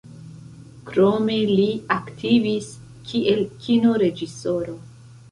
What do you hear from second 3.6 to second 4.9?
Kino-reĝisoro.